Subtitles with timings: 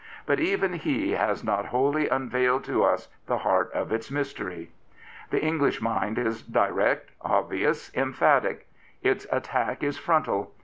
[0.25, 4.71] But even he has not wholly unveiled to us the heart of its mystery.
[5.29, 8.67] The English mind is direct, obvious, emphatic.
[9.03, 10.55] Its attack is frontal.